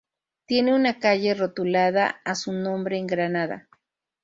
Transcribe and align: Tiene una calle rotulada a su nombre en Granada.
Tiene 0.47 0.73
una 0.73 0.97
calle 0.97 1.35
rotulada 1.35 2.19
a 2.25 2.33
su 2.33 2.51
nombre 2.53 2.97
en 2.97 3.05
Granada. 3.05 3.69